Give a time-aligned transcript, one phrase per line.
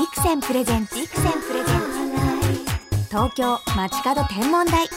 [0.00, 0.94] ビクセンプレゼンツ。
[0.94, 3.06] ビクセンプレゼンツ。
[3.10, 4.88] 東京街角天文台。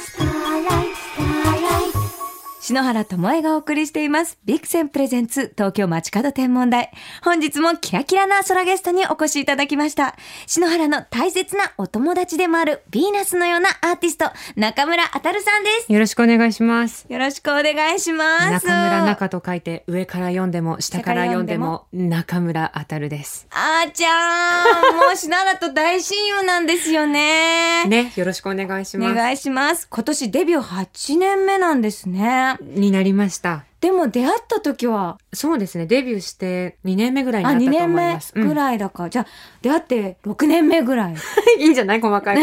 [2.63, 4.39] 篠原智恵がお送りしています。
[4.45, 6.91] ビクセンプレゼンツ東京街角天文台。
[7.21, 10.15] 本日もキラキラな空ゲストにお越しいただきました。
[10.47, 15.91] 篠原の大切なお友達でもあるヴィーナスのようなアーティスト、中村あたるさんです。
[15.91, 17.05] よろしくお願いします。
[17.09, 18.65] よろしくお願いします。
[18.65, 23.45] 中村中と書いて上から読んでも下から読んでも中村あたるです。
[23.51, 27.83] あーちゃん、もう篠原と大親友なんですよね。
[27.91, 29.11] ね、よろしくお願いします。
[29.11, 29.85] お願いします。
[29.89, 32.52] 今年デビュー8年目なんですね。
[32.61, 33.65] になりました。
[33.83, 38.33] でも出会った時は、そうですね、デビューして2年目ぐらいにあ、2なったと年目思います。
[38.33, 39.27] ぐらいだから、じゃあ
[39.61, 41.13] 出会って6年目ぐらい。
[41.13, 41.15] う
[41.59, 42.41] んいいんじゃない細かいこ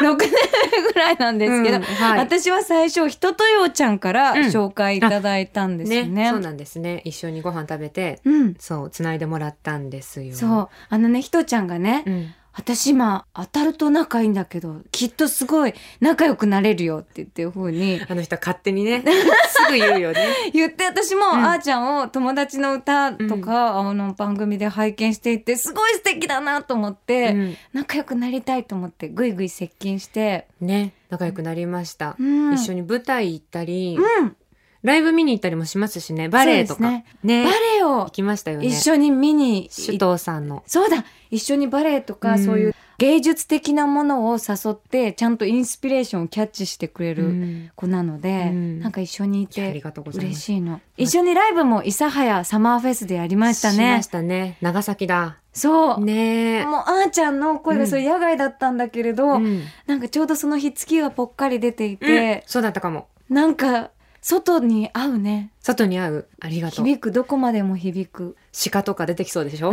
[0.00, 0.04] と。
[0.04, 0.30] 6年
[0.72, 6.24] 目ぐらいなんですけど、うんはい私は最初、人とようちゃんからうん紹介いただいたんですよね。
[6.24, 7.02] ね、そうなんですね。
[7.04, 8.54] 一緒にご飯食べて、うん。
[8.58, 10.34] そう、繋いでもらったんですよ。
[10.34, 10.68] そう。
[10.88, 12.34] あのね、ひとちゃんがね、うん。
[12.52, 19.02] 私今、当たると仲いいんだけど、きっとすごい仲良くなれるよって言っていう風にあの人は勝手にね、
[19.48, 20.26] すぐ言うよね。
[20.52, 32.16] 言って、私も、うんあーちゃんを友達の歌とか、あの番組で拝見していて、すごい素敵だなと思って、うん仲良くなりたいと思って、ぐいぐい接近して、ね、仲良くなりました。
[32.18, 34.36] うん一緒に舞台行ったり、うん。
[34.82, 36.82] ライブ見に行ったりもしますしね、バレエとか。
[36.82, 38.66] ねねバレエを行きましたよね。
[38.66, 40.62] 一緒に見に首藤さんの。
[40.66, 50.34] そうだ一緒にバレエとか、うんそういう芸術的なものを誘ってちゃんとインスピレーションをキャッチしてくれうるん子なので、うんなんか一緒にいありてがとうございます。
[50.34, 54.58] 嬉しいの一緒にライブも諫早サマーフェスでやりましたしねましたね。
[54.60, 55.38] 長崎だ。
[55.52, 56.64] そう、ねえ。
[56.64, 63.08] もうあーちゃんの声がそれ野外だったんだけれど、うんなんかちょうどその日月がぽっかり出ていうんて、そうだったかも。
[63.30, 63.90] なんか
[64.22, 66.28] 外に合うね外に合う。
[66.40, 66.84] ありがとう。
[66.84, 68.36] 響くどこまでも響く
[68.70, 69.70] 鹿とか出てきそうでしょ？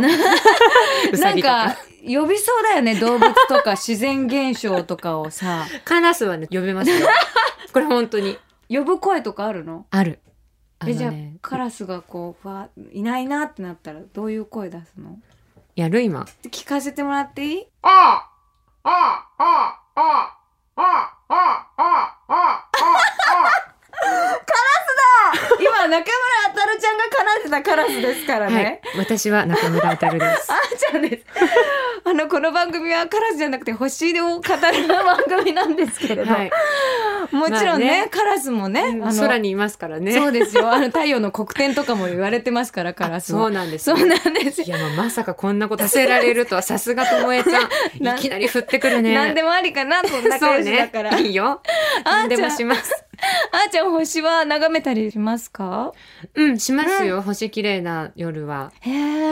[1.18, 1.76] なんかか。
[2.06, 7.06] 呼びそうだよね動物とか自然現象とかをさカラスはね、呼べますよ。
[7.72, 8.38] これ本当に。
[8.70, 9.86] 呼ぶ声とかあるの？
[9.90, 10.20] ある。
[10.78, 11.12] あえじゃあ。
[11.42, 15.18] カラスがこうふわいないなってなったらどういう声出すの？
[15.76, 16.26] やる今。
[16.44, 17.66] 聞かせてもらっていい？
[17.82, 18.26] あ
[18.84, 20.32] ああああ
[20.76, 22.58] あああ
[25.60, 26.00] 今中村あ
[26.54, 26.98] たるちゃん
[27.50, 28.80] が奏でたカラスですからはいね、。
[28.96, 30.06] 私は中村あです。
[30.52, 31.24] あーちゃんです
[32.04, 36.50] あのこの番組はカラスじゃなくて星を語る番組なんですけれど、はい。
[37.30, 40.12] もちろんね,、まあねカラスもね、あの空にいますからね。
[40.12, 43.98] そうですよあの太陽の黒点とかも言われてますからカラスはそうなんですね。
[43.98, 47.68] そうなんですよいや、まあまさかこんなことさせられるとは、さすがともえちゃん。
[48.00, 49.14] ないきなり振ってくるね。
[49.14, 51.22] 何でもありかなそんな仲良しだから、ね。
[51.22, 51.60] いいよ。
[52.04, 53.07] 何でもします。
[53.52, 55.92] あーちゃん星は眺めたりしますか？
[56.34, 57.20] うん、しますよ。
[57.22, 58.72] 星綺麗な夜は。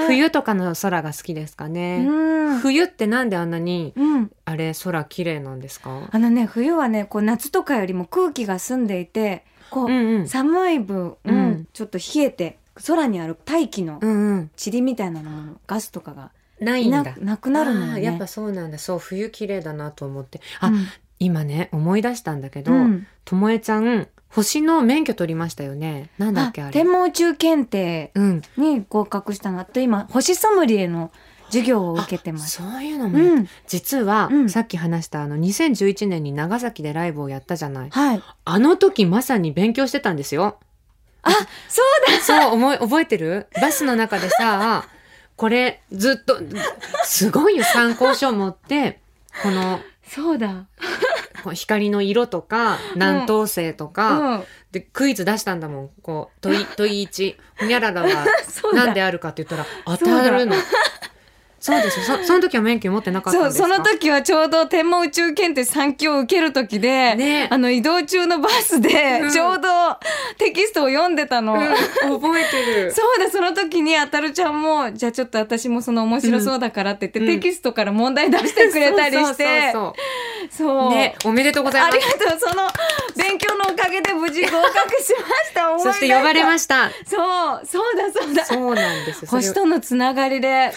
[0.07, 2.03] 冬とかの空が好きですかうね。
[2.05, 6.09] ん、冬ってなんであんなに、うん、あれ、空綺麗なんですか？
[6.11, 10.29] あのね冬はねこう夏とかよりも空気が澄んでいてこう、うんうん。
[10.29, 14.51] 寒い分、うんうんちょっと冷えて空にある大気のうんうん。
[14.63, 16.31] 塵みたいなのもガスとかが
[16.61, 17.03] ないんだ。
[17.03, 18.79] ななくなるのよねやっぱそうなんだ。
[18.79, 20.41] そう、冬綺麗だなと思って。
[20.61, 20.87] あ、うん
[21.19, 26.11] 今ね、思い出したんだけど、うんともえちゃん、星の免許取りましたよね。
[26.19, 26.73] なんだっけあれ。
[26.73, 28.43] 天文宇宙検定うん。
[28.57, 31.11] に合格したのあと今星ソムリエの
[31.47, 32.63] 授業を受けてます。
[32.63, 37.91] そういうのも、うん、実は、うんさっき話したあの2011年に長崎でライブをやったじゃない。
[37.91, 38.23] はい。
[38.45, 40.59] あの時まさに勉強してたんですよ。
[41.23, 41.31] あ、
[41.69, 42.21] そうだ。
[42.21, 43.49] そう、思い、覚えてる？
[43.61, 44.87] バスの中でさ、
[45.37, 46.41] これずっと、
[47.05, 49.01] すごいよ、参考書持って、
[49.43, 50.67] この、そうだ。
[51.43, 54.45] こう光の色とか、南東星とか、うん。
[54.73, 55.91] で、クイズ出したんだもん。
[56.03, 58.27] こう、問い、 問い1、ほにゃららは。
[58.73, 60.57] 何であるかって言ったら、当たるの。
[61.67, 62.19] そうですよ。
[62.19, 63.69] そその時は免許持ってなかったんそう、ですか？
[63.69, 69.69] その時はちょうど天文宇宙検定3級を受ける時で、ねあの移動中のバスでうんちょうど
[70.39, 71.55] テキストを読んでたの。
[71.55, 71.61] うん
[72.21, 72.93] 覚えてる。
[72.95, 82.19] そうだ、その時にあたるちゃんも、じゃあちょっと私もその面白そうだからって言って、うんテキストから問題出してくれたりして、そうね、おめでとうございあります。
[82.19, 82.41] がとう。
[82.41, 82.69] その
[83.17, 85.79] 勉強のおかげで無事合格しました。
[85.79, 86.91] そして呼ばれました。
[87.07, 88.45] そう、そうだそうだ。
[88.45, 89.27] そうなんです。
[89.27, 90.73] 星とのつながりで。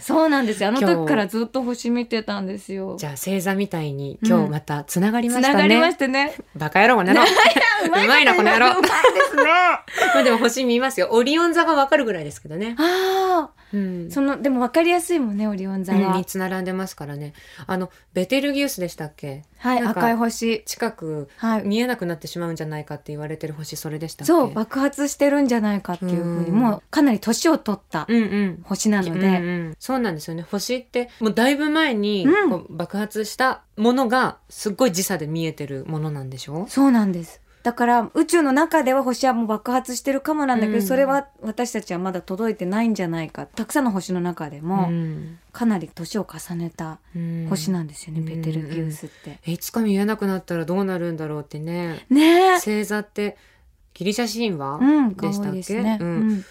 [0.00, 0.70] そうなんですよ。
[0.70, 2.96] あの時からずっと星見てたんですよ。
[2.98, 5.54] じゃあ星座みたいに今日またつながりまつしたね。
[5.54, 6.34] ながりましてね。
[6.56, 7.26] バカ野郎 この野郎。
[7.86, 8.88] うまいなこの野郎うまいで
[9.30, 9.44] すね。
[10.14, 11.08] まあでも星見ますよ。
[11.10, 12.74] オリオン座がわかるぐらいですけどね。
[12.78, 14.10] ああ、うん。
[14.10, 17.32] そのでも分かりやすいもんねオリオン座うんは、3つ並んでますからね。
[17.66, 19.44] あのベテルギウスでしたっけ？
[19.58, 20.62] はい赤い星。
[20.64, 21.62] 近くはい。
[21.64, 24.32] 見えなくなってしまうんじゃないかって言われてる星それでしたっけ？
[24.32, 26.54] そう爆発してるんじゃないかっていうふうにうん。
[26.56, 28.06] もうかなり年を取った
[28.64, 30.44] 星なので、うんうん、そうなんですよね。
[30.50, 32.50] 星ってもうだいぶ前にうん。
[32.50, 36.66] こう爆発したものがすっごい時差で見えてるものなんでしょ？
[36.68, 40.82] そうなんですだから宇宙の中では星はもう爆発してるかもなんだけど、うん。
[40.82, 43.44] それは私たちはまだ届いてないんじゃないか。
[43.44, 45.38] たくさんの星の中でもん。
[45.52, 47.46] かなり年を重ねたうん。
[47.50, 48.26] 星なんですよね、うん。
[48.26, 49.40] ベテルギウスって。
[49.46, 52.06] えいつか見えなくなったらどうなるんだろうってね。
[52.08, 52.54] ね。
[52.54, 53.36] え星座って
[53.92, 55.82] ギリシャ神話、うん、でしたっけ？
[55.82, 55.98] ね。
[56.00, 56.28] ううん。
[56.38, 56.44] ん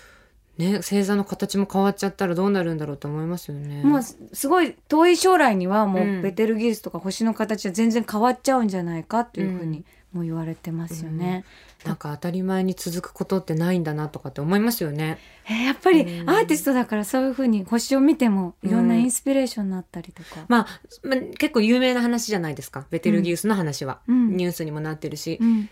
[0.59, 3.81] ね星座の形も変わっちゃったらどうなるんだろうと思いますよね。
[3.81, 6.19] もうすすごい遠い将来にはもうん。
[6.19, 11.45] うベテルギウスとか星の形は全然変わっちゃうんじゃないかっていうふうにもう言われてますよね。
[11.85, 15.19] なんか当たり前に続くことってないんだなとかって思いますよね。
[15.47, 16.29] えーやっぱりうん。
[16.29, 20.45] アーティストだからそういうふうに星を見てもいろんなインスピレーションになったりとか。
[20.47, 20.67] まあ、
[21.03, 22.85] まあ、結構有名な話じゃないですか。
[22.89, 24.35] ベテルギウスの話は、うん。
[24.35, 25.69] ニュースにもなってるし、うん。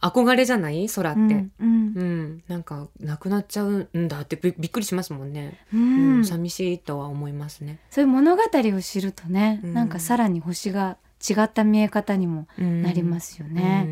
[0.00, 0.88] 憧れじゃない？
[0.90, 1.24] 空って、う
[1.60, 1.94] うん。
[1.94, 2.42] んうん。
[2.48, 6.24] なんかなくなっちゃうんだってびびっくりしますもんね、ううんん。
[6.24, 7.78] 寂しいとは思いますね。
[7.90, 9.74] そういう物語を知るとね、うん。
[9.74, 10.98] なんかさらに星が
[11.28, 13.88] 違った見え方にもなりますすよね。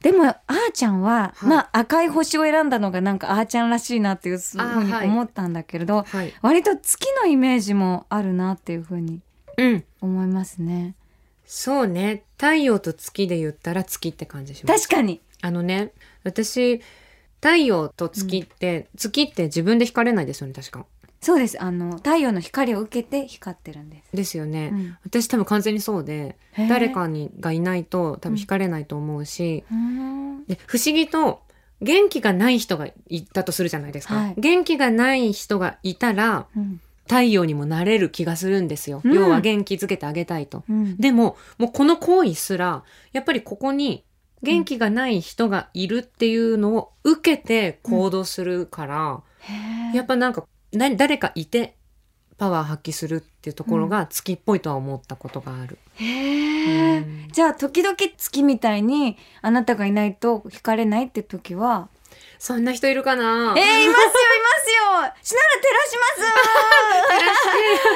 [0.00, 9.20] でもあーちゃんは、はいまあ赤い星を選んだのがなんかあーちゃんらしいなっていうふうに思ったんだけれど、はい、割と月のイメージもあるなっていうふうに
[9.58, 10.94] うん、思いますね。
[11.44, 14.88] そうね太陽と月で言ったら月って感じします。
[14.88, 15.20] 確かに。
[15.42, 15.92] あのね
[16.24, 16.80] 私
[17.40, 20.86] 太陽と月って、月って自分で光れないですよね確か。
[21.20, 21.60] そうです。
[21.60, 24.16] あの太陽の光を受けて光ってるんです。
[24.16, 24.70] ですよね。
[24.72, 24.96] うん。
[25.04, 26.36] 私多分完全にそうで
[26.68, 30.44] 誰かにがいないと多分光れないと思うし、うーん。
[30.46, 31.42] で不思議と
[31.80, 34.34] 元気がない人がいたとするじゃないですか、はい。
[34.36, 36.80] 元気がない人がいたらうん。
[37.08, 39.14] 太陽にもなれる気がするんですよ、うん。
[39.14, 40.64] 要は元気づけてあげたいと。
[40.68, 40.96] うん。
[40.96, 44.04] でももうこの行為すらやっぱりここに
[44.42, 49.96] 元気がない人がいるっていうのを受けて行動するから、へー。
[49.96, 51.74] やっぱなんかな誰かいて
[52.38, 55.78] パワー発揮するっていうところが月っぽいとは思ったことがある。
[55.94, 56.96] へー。
[56.98, 57.28] うん。
[57.32, 61.88] じゃあ時々月みたいにあなたがいないと光れないって時は？
[62.38, 63.22] そんな人いるかな？
[63.22, 65.14] えー、いますよいますよ。
[65.22, 66.04] しなら照らしま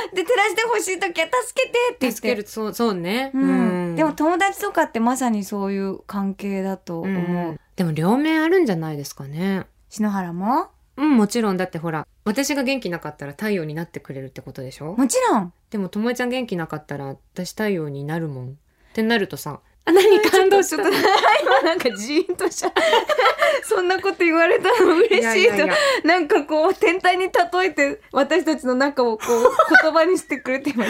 [0.09, 0.15] す。
[0.17, 2.17] で照らしてほしい時は助けてって言って。
[2.17, 2.47] 助ける。
[2.47, 7.61] そうそうね、うん、でも友達とかってまさにそういう関係だと思う、うん。
[7.77, 9.67] でも両面あるんじゃないですかね。
[9.91, 10.71] 篠原も？
[10.97, 11.59] うんもちろん。
[11.59, 14.95] だってほら私が元気なかったら太陽になってくれるってことでしょ？
[14.97, 15.53] もちろん。
[15.71, 18.49] でもともえちゃん元気なかったら私太陽になるもん。
[18.51, 18.53] っ
[18.93, 22.73] てなるとさあ何 感動しちゃった今 なんかジーンとした。
[23.65, 24.97] そんなこと言われたの？
[24.97, 25.67] 嬉しいと。
[26.07, 27.31] なんかこう天体に例
[27.65, 29.51] えて私たちの中をこう
[29.83, 30.85] 言葉にしてくれてま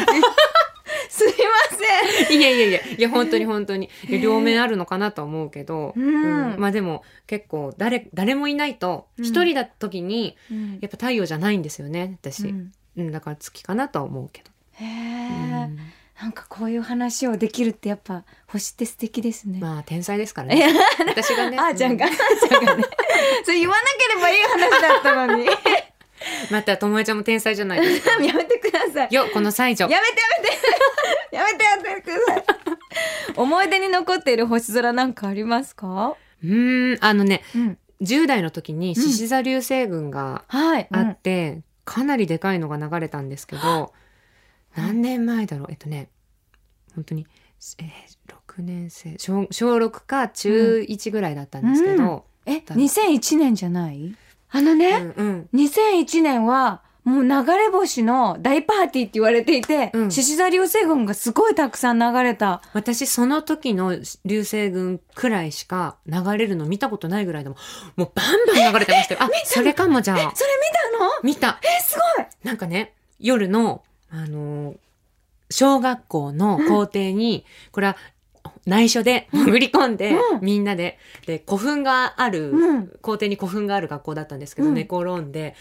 [1.08, 1.76] すすいま
[2.28, 2.38] せん。
[2.38, 3.88] いやいやいやいや本当に本当に。
[4.22, 6.56] 両面あるのかなとは思うけど、うん。
[6.58, 10.78] まあでも結構誰誰もいないとうん一人だった時にうん。
[10.80, 15.78] やっぱ太陽じゃないんですよね私、ううんんだから月かなとは思うけど、へえ、うん。
[16.20, 19.58] なんかこういう話をできるってやっぱ星って素敵ですね。
[19.60, 20.70] まあ天才ですからね。
[21.06, 21.56] 私がね。
[21.58, 22.84] あーちゃんが、あうーち ゃんがね。
[23.44, 25.46] それ言わなければいい話だったのに。
[26.20, 29.14] や またともえちゃんも天才じゃないですか めてください。
[29.14, 30.56] よこの才女やめてやめて
[31.36, 32.44] やめてやめてください。
[33.36, 36.16] 思い出に残っている星空なんかありますか？
[36.42, 37.78] うーんあのねうん。
[38.02, 40.88] 10代の時に獅子座流星群がはい。
[40.90, 43.92] あって、かなりでかいのが流れたんですけど
[44.74, 45.68] 何年前だろう？
[45.70, 46.08] えっとね
[46.94, 47.26] 本当に、
[47.78, 54.14] えー、6年生小小6か中1ぐらいだったんですけど、え、2001年じゃない？
[54.52, 55.48] あのうんね、うん。
[55.54, 60.10] 2001年はもう流れ星の大パーティーって言われていてうん。
[60.10, 62.62] 獅子、座流星群がすごいたくさん流れた。
[62.72, 67.56] 私その時の流星群くらいしか流れるの見たことないぐらいでも
[67.96, 69.20] もうバンバン流れてましたよ。
[69.22, 70.18] あ それかもじゃあ。
[70.18, 71.10] それ見たの？
[71.22, 71.58] 見た。
[71.62, 72.26] え、すごい。
[72.44, 74.76] なんかね夜のあのー
[75.52, 77.96] 小学校の校庭に、これは
[78.66, 80.40] 内緒で潜り込んで、うん。
[80.40, 80.98] みんなで。
[81.26, 82.88] で古墳がある、うん。
[83.00, 84.74] 校庭に古墳がある学校だったんですけど、うん。
[84.74, 85.54] 寝転んで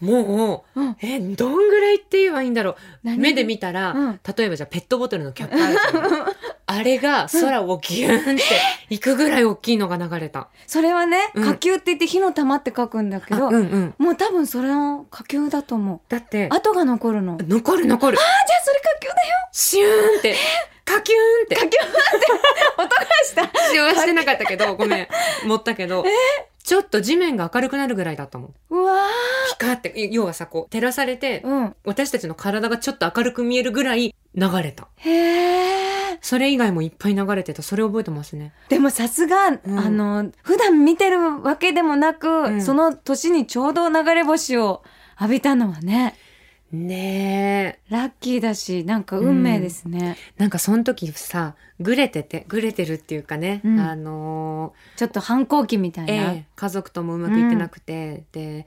[0.00, 3.18] もう、うんえどんぐらいって言えばいいんだろう何？
[3.18, 6.26] 目で見たら、うん例えばじゃあペットボトルのキャップあるじゃん
[6.66, 8.42] あれが空をギューンって
[8.90, 10.48] 行くぐらい大きいのが流れた。
[10.66, 13.94] それはね、うん火球って言って火の玉って書くんだけど、あうんうん。
[13.98, 16.00] もう多分それの火球だと思う。
[16.08, 17.34] だって、跡が残るの。
[17.34, 18.18] あ、じゃ残る残る。
[18.18, 18.20] あ
[18.64, 19.18] それ火球だよ。
[19.52, 20.36] シューンって、
[20.84, 21.56] カキューンって。
[21.56, 21.76] 火球って
[22.78, 23.68] 音がした。
[23.68, 25.08] 使用はしてなかったけど、ごめん。
[25.46, 26.04] 持ったけど、
[26.62, 28.54] ちょっと地面が明るくなるぐらいだったもん。
[28.70, 29.00] うわ
[29.58, 31.76] ピカって、要はさ、こう、照らされてー、うん。
[31.84, 34.88] 私たちの体がちょっと明るく見えるぐらい流れた。
[34.96, 36.18] へえ。
[36.20, 37.62] それ以外もいっぱい流れてた。
[37.62, 38.52] それ覚えてますね。
[38.68, 44.82] でもさすが、んあの、普段見てるわけでもなく、んその年にちょうど流れ星を
[45.18, 46.14] 浴びたのはね、
[46.72, 47.92] ねえ。
[47.92, 50.16] ラッキーだし、なんか運命ですね。
[50.36, 56.32] なんかその時さ、ぐれてて、ぐれてるっていうかね、うんあのちょっと反抗期みたいーな。
[56.32, 58.66] ええ家族ともうまくいってなくて、で、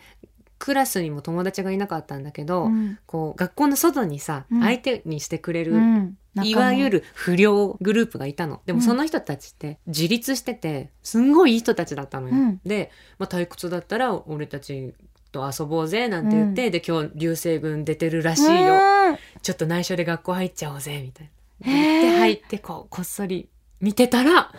[0.59, 6.99] クラスにも友達がいなかったんだけど、うんこう、学校の外にさ、うん相手にしてくれる、うんいわゆる。
[7.01, 8.61] る不良グループがいたの。
[8.65, 12.35] でもうんその人たちって自立してて、すんごいいい人たちだったのよ。
[12.35, 14.93] うんで、まあ、退屈だったら俺たち
[15.33, 18.75] と遊ぼうぜなんて言って、で、今日流星群出てるらしいよ。
[18.75, 18.93] うん
[19.41, 21.67] ちょっと内緒で学校入っちゃおうぜ、みたいな。
[21.67, 23.49] で、入ってこう、こっそり
[23.81, 24.53] 見てたら、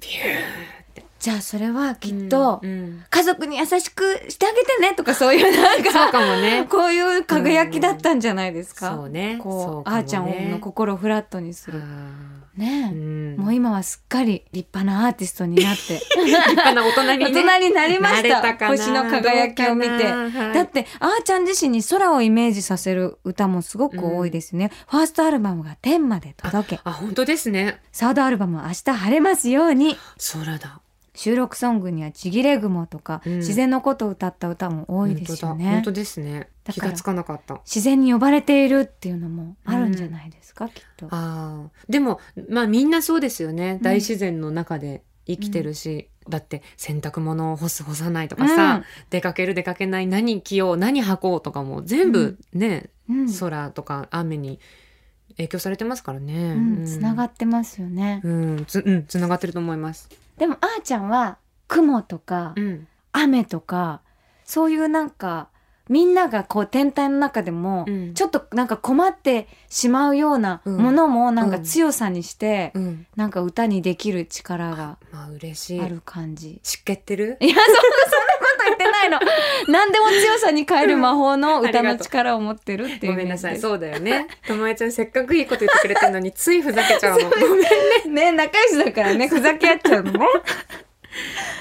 [0.00, 0.77] ビュ
[1.18, 6.66] じゃあそれはきーっと、うんうん家族に優しくしてあげてねとかそういうなんか、そうかもね。
[6.70, 8.94] こういう輝きだったんじゃないですか？
[8.94, 9.38] そうね。
[9.42, 11.80] こうねあーちゃんの心をフラットにする。
[11.82, 15.94] あねえ、ーうんもう今はすっかり立派なアーティストになって。
[16.24, 17.24] 立派な大人にね。
[17.42, 27.80] 大人になりました星の輝きを見てはいだってあーちゃん自身に空をイメージさせる歌もすごく多いですね、ファーストアルバムが天まで届けあ、本当ですね。
[27.92, 29.96] サードアルバムは明日晴れますように
[30.32, 30.80] 空だ。
[31.18, 36.48] 収録ソングにはちぎれ雲とか、うん自然のことを歌った歌も多いですよね本当ですね。
[36.70, 37.60] 気がつかなかった。
[37.64, 41.70] 自然に呼ばれているっていうのもあるんじゃないですか、きっとああ。
[41.88, 43.78] でも、まあみんなそうですよね。
[43.82, 46.08] 大自然の中で生きてるし。
[46.28, 54.60] だって洗濯物を干す干さないとかさ、出かける出かけない何着よう何履こうとかも全部ね、うん空とか雨に
[55.38, 56.52] 影響されてますからね。
[56.52, 60.10] うん、つながっってますよね、うん、つうん、つながってると思います。
[60.38, 62.88] でもあーちゃんは雲とかうん。
[63.12, 64.00] 雨とか
[64.44, 65.48] そういうなんか
[65.88, 73.06] みんながこう天体の中でも、うんちょっとなんか困ってしまうようなものもなんか強さにして、うん。
[73.16, 75.80] なんか歌にできる力がまあ嬉しい。
[75.80, 76.60] ある感じ。
[76.62, 77.38] 湿気ってる？
[77.40, 79.18] いやそんなそんなってないの。
[79.68, 83.12] 何でも強さに変える魔法の歌の力を持ってるっていう。
[83.12, 83.58] ごめんなさい。
[83.58, 84.26] そうだよね。
[84.46, 87.30] ともえちゃんせっかくいいこと言ってくれてるのについふざけちゃうの。
[87.30, 88.14] ごめん。
[88.14, 90.26] ね仲良しだからねふざけ合っちゃうのね。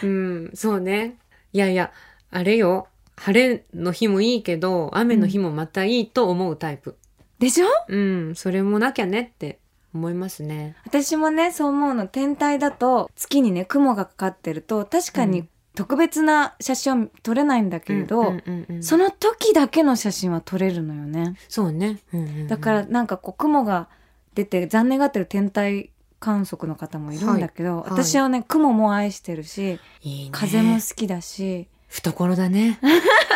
[0.04, 1.18] うん、そうね。
[1.54, 1.92] いやいや、
[2.32, 2.88] あれよ。
[3.16, 6.96] 晴れの日もいいけど、雨の日もまたいいと思うタイプ。
[7.40, 7.68] でしょ？
[7.88, 9.60] うん、それもなきゃねって
[9.94, 10.76] 思いますね。
[10.86, 18.34] 私もねそう思うの天体だと月にね雲がかかってると確かにうん特別な写真は撮れないんだけれど、
[18.82, 21.36] その時だけの写真は撮れるのよね。
[21.48, 22.00] そうね。
[22.12, 23.88] うんうんうんだからなんかこう雲が
[24.34, 30.30] 出て残念がってる天体観測の方もいるんだけど、はい私はね雲も愛してるしいいね。
[30.32, 32.80] 風も好きだし懐だね。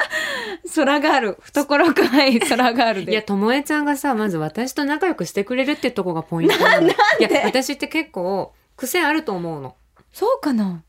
[0.75, 6.87] 空がある懐深い空があるでいや、ともえちゃんがさ、まず私と仲良くしてくれるってとこがポイントなの。
[6.89, 9.75] いや、私って結構、癖あると思うの。
[10.11, 10.83] そうかな？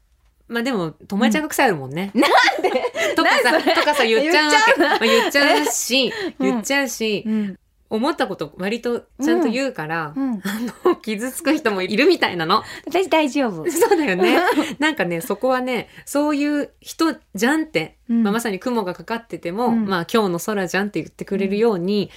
[0.52, 2.12] まあでも、ともえちゃんが癖あるもんね。
[2.14, 2.30] なん
[2.62, 2.70] で？
[3.16, 4.52] とかさ、とかさ、言っちゃう。
[4.52, 5.06] わけ。
[5.06, 5.46] 言っちゃう？
[5.48, 6.46] まあ言っちゃうし、うん。
[6.46, 7.58] 言っちゃうし、うん。
[7.90, 10.34] 思ったこと割とちゃんと言うから、うん。
[10.34, 10.40] あ
[10.86, 12.62] の、傷つく人もいるみたいなの。
[12.86, 14.38] 私大丈夫、そうだよね。
[14.78, 18.22] なんかね、そこはね、そういう人じゃんって、うん。
[18.22, 19.86] まあ、まさに雲がかかってても、うん。
[19.86, 22.10] まあ今日の空じゃんって言ってくれるように、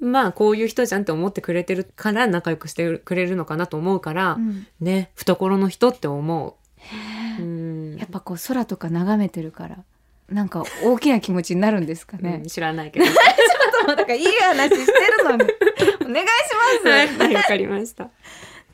[0.00, 4.66] まあこういう人じゃんって思ってくれてるから仲良くしてくれるのかなと思うから、うん。
[4.80, 6.54] ね、懐の人って思う。
[7.38, 7.61] うん
[7.98, 9.78] やっぱこう空とか眺めてるから
[10.28, 13.06] なんか大きな気持ちになるんですかね、うん知らないけど。
[13.06, 16.34] ちょっとだからいい話してるのにお願いし
[16.84, 18.10] ます、はい、わかりました。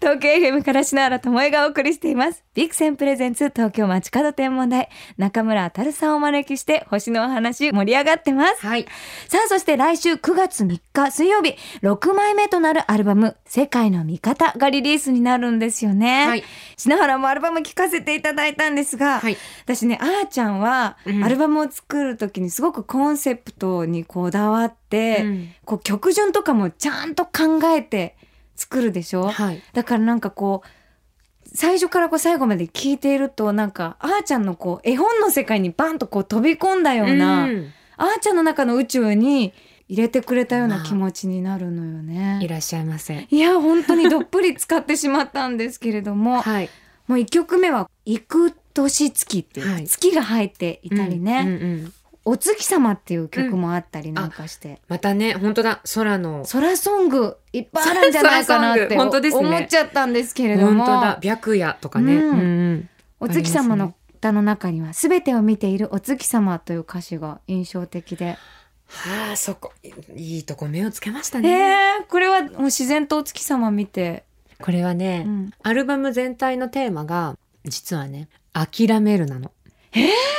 [0.00, 2.45] 東京 FM から篠原智恵がお送りしています。
[2.55, 4.88] ビクセンプレゼンツ東京街角天文台。
[5.17, 8.64] 中村あたるさんをお招きして星のお話盛り上がってます。
[8.64, 8.87] はい。
[9.26, 16.26] さあそして来週9月3日水曜日6枚目となるアルバム世界の味方がリリースになるんですよね。
[16.28, 16.45] はい。
[16.76, 19.37] 篠原もアルバム聴かせていただいたんですが、はい。
[19.64, 28.17] 私ねあーちゃんはうんアルバムを作る時にすごくコンセプトにこだわって、うんこう曲順とかもちゃんと考えて
[28.58, 29.62] 作るでしょ、はい。
[29.72, 39.52] だからなんかこう最初からこう最後まで聞いているとなんかあーちゃんのこう絵本の世界にバンとこう飛び込んだような、うんあーちゃんの中の宇宙に
[39.88, 42.38] 入れてくれたような気持ちになるのよね。
[42.42, 43.26] いらっしゃいませ。
[43.28, 46.70] いや本当にどっぷり使ってしまったんですけれどもはい。
[47.08, 51.92] もう1曲目は「幾年月」っていう、はい月が入っていたりね「うんうんうん
[52.28, 56.44] お月様」っていう曲もあったりなんかして、またね、本当だ、空の。
[56.50, 59.49] 空ソングいっぱいあるんじゃないかなって グ本当ですね。
[59.49, 60.85] 思っちゃったんんですけれども。
[60.85, 62.14] 本当だ、白夜とかね。
[62.14, 62.38] うん。
[62.38, 62.88] うん
[63.20, 68.37] お月様の歌の中には「すべてを見ているお月様」という歌詞が印象的で、
[68.87, 69.73] はあそこ
[70.14, 74.23] いいとこ目をつけましたえね、ー、これはもう自然とお月様見て、
[74.61, 75.50] これはね、うん。
[75.62, 79.50] アルバム全体のテーマが実はね諦めるなの。
[79.92, 80.38] えー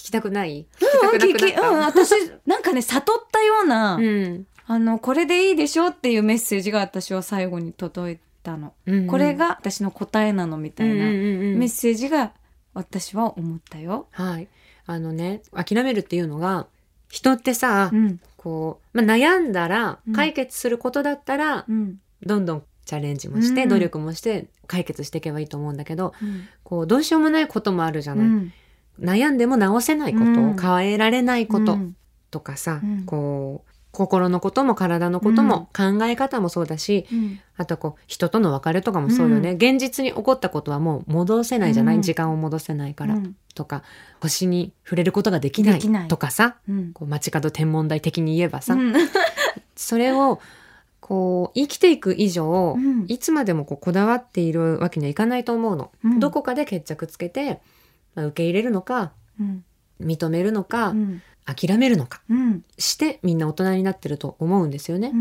[0.00, 0.66] 聞きたくない？
[0.78, 1.68] 聞きたくな聞きくなった？
[1.68, 2.12] うん、私
[2.46, 4.46] なんかね悟ったような、うん。
[4.66, 9.06] あのこれでいいでしょっていうメッセージが私は最後に届いたの、うん。
[9.06, 11.58] これが私の答えなのみたいな、うんうんうんうん。
[11.58, 12.32] メッセージが
[12.72, 14.06] 私は思ったよ。
[14.12, 14.48] はい。
[14.86, 16.66] あのね諦めるっていうのが
[17.10, 18.20] 人ってさ、うん。
[18.38, 20.14] こう、まあ、悩んだらうん。
[20.14, 22.00] 解決することだったら、うん。
[22.24, 23.68] どんどんチャレンジもして、うん。
[23.68, 26.48] 努力もして解決していけばいいと思うんだけどうん。
[26.62, 28.52] こうどうしようもないこともあるじゃない、うん
[28.98, 30.56] 悩んでも直せないこと、うん。
[30.58, 31.96] 変えられないことうん。
[32.30, 33.04] とかさ、うん。
[33.04, 37.40] こう心のことも体のことも、考え方もそうだしうん。
[37.56, 42.02] あとこう人との別れとかもそうよね、現実に起こったことはもう戻せないじゃない、うん。
[42.02, 43.36] 時間を戻せないから、うん。
[43.54, 43.82] とか
[44.20, 46.08] 星に触れることができない。
[46.08, 46.92] とかさうん。
[46.92, 48.94] こう街角天文台的に言えばさ、うん。
[49.76, 50.40] それを
[51.00, 53.04] こう生きていく以上、うん。
[53.08, 55.90] いつまでもこうこだわっているわけにはいかないと思うの。
[56.04, 56.20] うん。
[56.20, 57.60] どこかで決着つけて、
[58.14, 59.64] まあ、受け入れるのかうん。
[60.00, 61.22] 認めるのか、うん。
[61.44, 62.22] 諦めるのか。
[62.30, 62.64] うん。
[62.78, 65.12] してみんな大人になってると思うんですよね。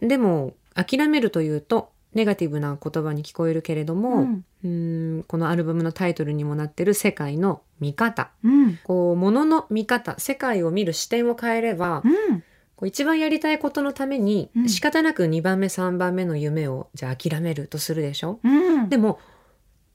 [0.00, 0.04] う。
[0.04, 0.08] ん。
[0.08, 4.28] でも諦めるというとネガティブな言葉に聞こえるけれども、
[4.64, 5.18] うん。
[5.18, 8.30] んこのアルバムのタイトルにもなってる世界の見方。
[8.44, 8.78] うん。
[8.84, 12.40] こう物の見方世界を見る視点を変えれば、うん。
[12.76, 14.68] こう一番やりたいことのためにうん。
[14.68, 18.40] 仕方なく2番目3番目の夢をじゃあ諦めるとするでしょ？
[18.42, 18.88] うん。
[18.88, 19.18] でも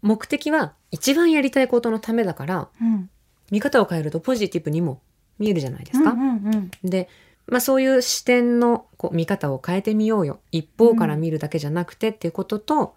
[0.03, 3.09] 目的は一番やりたいことのためだからうん
[3.51, 5.01] 見方を変えるとポジティブにも
[5.37, 6.11] 見えるじゃないですか。
[6.11, 7.09] うんうんで、
[7.47, 12.95] まあ、そういう視点のこう見方を変えてみようよ一方から見るだけじゃなくてっていうことと、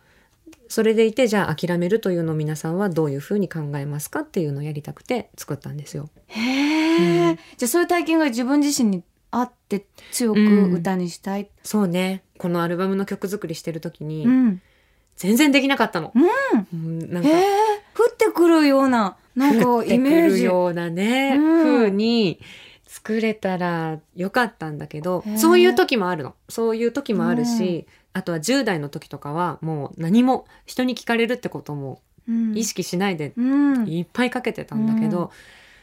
[0.68, 6.08] それでいてじゃあ諦めるというのを皆さんはどういうふうに考えますかっていうのをやりたくて作ったんですよ。
[6.28, 11.50] へえ、うんじゃあそういう体験が自分自身にあって強く歌にしたい。
[11.62, 14.62] そうねこのアルバムの曲作りしてる時にうん。
[15.16, 16.12] 全然できなかったの。
[16.14, 16.68] うん。
[16.72, 17.28] うんなんか。
[17.28, 17.44] へえ、
[17.96, 20.42] 降ってくるような、なんかイメージ。
[20.42, 21.64] るようなね、うん。
[21.64, 22.40] 風に
[22.86, 25.38] 作れたらよかったんだけどへー。
[25.38, 26.34] そういう時もあるの。
[26.48, 32.56] そういう時もあるし、あとは10代の時とかはもう何も人に聞かれるってこともうん。
[32.56, 33.88] 意識しないでうん。
[33.88, 35.30] いっぱいかけてたんだけど、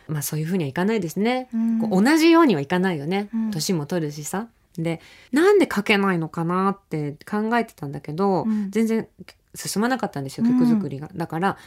[0.08, 1.79] まあそういう風にはいかないですね、うん。
[1.79, 3.29] こう同じようにはいかないよね。
[3.34, 3.51] うん。
[3.51, 4.99] 年も取るしさで
[5.31, 8.71] なんで書けないのかなって考えてたんだけど、うん。
[8.71, 9.07] 全然
[9.55, 11.57] 進まなかったんですようん曲作りが、だから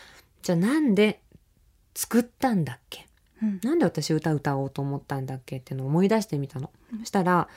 [0.43, 1.21] じゃあなんで
[1.95, 3.07] 作ったんだっけ？
[3.43, 3.61] うん。
[3.63, 6.71] なんで私歌歌おうと思ったんだっけっていうのを思い出してみたの。
[7.01, 7.49] そしたら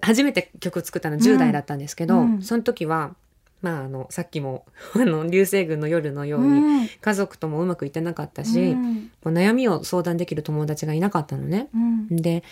[0.00, 2.42] 初めて曲作ったの10代だったんですけど、うん。
[2.42, 3.14] その時は
[3.60, 6.88] まああのさっきも あの流星群の夜のようにうん。
[7.00, 9.10] 家族ともうまくいってなかったし、うん。
[9.24, 11.68] 悩みを相談できる友達がいなかったのね。
[11.74, 12.08] うん。
[12.16, 12.42] で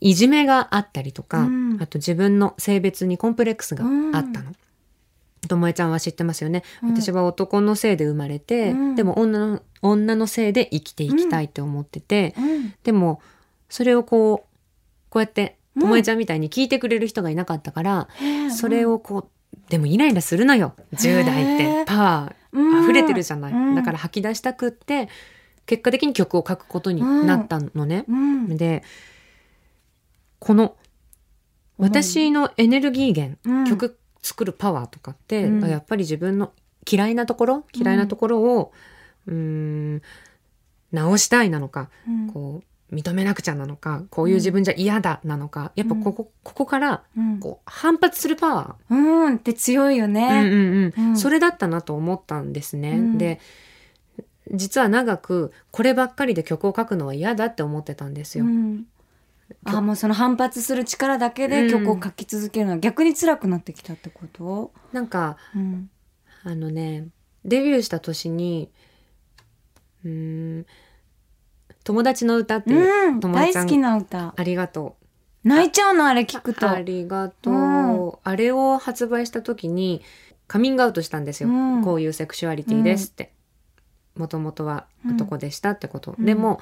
[0.00, 1.78] いじめがあったりとか、うん。
[1.80, 4.52] あと自分の性別にコンプレックスがあったの。
[5.46, 6.96] ともえちゃんは知ってますよね、うん。
[6.96, 8.94] 私は男のせいで生まれて、うん。
[8.96, 12.74] でも女の女のせいで生きていきたいって思ってて、うん。
[12.82, 13.20] でも
[13.68, 15.82] それをこうこうやってうん。
[15.82, 18.08] ともえちゃんみたいに聞いてくれる人がいなかったから、
[18.50, 20.74] それをこうでもイライラするのよ。
[20.94, 22.80] 10代ってパワうん。
[22.80, 23.74] ー溢れてるじゃない、うん。
[23.76, 25.08] だから吐き出したくって
[25.66, 28.04] 結果的に曲を書くことになったのね。
[28.08, 28.56] うん。
[28.56, 28.82] で
[30.38, 30.76] この
[31.78, 33.64] 私のエネルギー源、うん。
[33.66, 35.68] 曲作るパワーとかって、うん。
[35.68, 36.52] やっぱり自分の
[36.90, 38.72] 嫌いなところ嫌いなところを
[39.26, 40.02] うーん
[40.90, 42.30] 直したいなのかうん。
[42.30, 47.38] こう認めなくちゃなのかこういう自分じゃ嫌だなのかやっぱここ,、ここからうん。
[47.38, 48.96] こう反発するパワう
[49.30, 49.36] ん。
[49.36, 50.28] って強いよー、ね。
[50.28, 51.08] うんうんうん。
[51.10, 51.16] うん。
[51.16, 52.92] それだったなと思ったんですね。
[52.92, 53.18] うん。
[53.18, 53.40] で
[54.50, 58.44] 実は長くこればっかりで曲を書くのは嫌だって思ってたんですよ。
[58.44, 58.86] うん
[59.64, 65.90] あもうその反発する力だけで曲を書き続けるのは逆に辛くなってきたってこと、なんかうん。
[66.44, 67.08] あのね
[67.44, 68.70] デビューした年に
[70.04, 70.66] うーん
[71.84, 74.34] 友達の歌っていう、うん、大好きな歌。
[74.36, 74.96] ありがと
[75.42, 76.70] 泣いちゃうのあれ聞くうと。
[76.70, 78.12] ありがとう、うん。
[78.22, 80.02] あれを発売した時に
[80.46, 81.84] カミングアウトしたんですよ、うん。
[81.84, 83.32] こういうセクシュアリティですって。
[84.16, 86.24] もともとは男でしたってこと、うん。
[86.24, 86.60] でも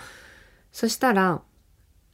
[0.72, 1.42] そしたら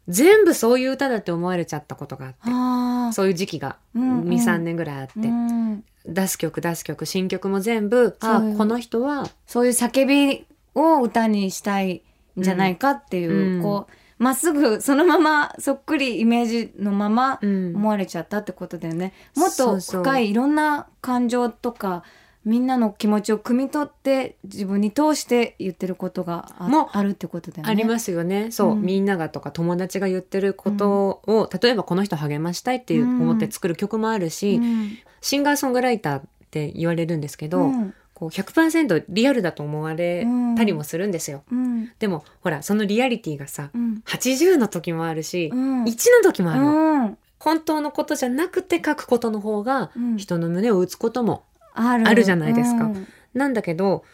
[0.08, 3.14] 全部そういう歌だって思われちゃったことがあって。
[3.14, 3.76] そういう時期が。
[3.94, 4.28] うんうん。
[4.28, 5.84] 23年ぐらいあって、うん。
[6.04, 12.02] 出す曲出す曲新曲も全部あこの人はそういう叫びを歌にしたい
[12.38, 13.62] んじゃないかっていう、うん。
[13.62, 17.76] こうまっすぐそのままそっくりイメージのままうん。
[17.76, 19.12] 思われちゃったってことだよね。
[19.36, 22.02] もっと深いいろんな感情とか
[22.44, 27.70] みんなの気持ちを汲み取って自分に通して言ってることがあもあるってことだよね。
[27.70, 28.50] ありますよね。
[28.50, 33.22] そう、うんみんながとか友達が言ってることを、例えばこの人励ましたいっていううん。
[33.22, 34.98] 思って作る曲もあるし、うん。
[35.20, 37.94] シンガーソングライターって言われるんですけど、うん。
[38.14, 40.26] こう100%リアルだと思われ
[40.56, 41.44] たりもするんですよ。
[41.50, 41.92] うん。
[41.98, 44.02] でもほらそのリアリティがさうん。
[44.06, 45.84] 80の時もあるし、うん。
[45.84, 47.18] 1の時もあるの、うん。
[47.38, 50.16] 本当のことじゃなくて書くことの方がうん。
[50.18, 51.44] 人の胸を打つことも
[51.74, 52.08] ある。
[52.08, 52.84] あるじゃないですか。
[52.84, 53.06] うん。
[53.34, 54.04] なんだけど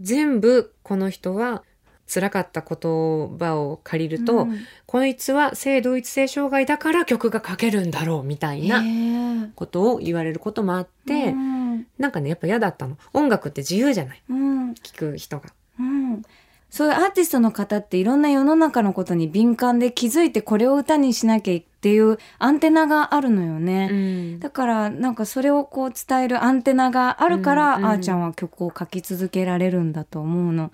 [0.00, 1.62] 全部この人は
[2.12, 4.58] 辛かった言葉を借りると、うん。
[4.86, 8.82] こいつは性同一性障害だから曲が書けるんだろうみたいな
[9.54, 11.86] ことを言われることもあって、うん。
[11.98, 12.98] なんかねやっぱ嫌だったの。
[13.12, 14.22] 音楽って自由じゃない。
[14.28, 14.72] うん。
[14.72, 15.44] 聞く人が。
[15.78, 16.22] うん。
[16.70, 23.88] そういうアーティストの方っていろんな世の中のことに敏感で気づいてこれを歌にしなきゃっていうアンテナがあるのよね。
[23.92, 30.70] うんだからなんかそれをこう伝えるアンテナがあるから、うんうんあーちゃんは曲を書き続けられるんだと思うの。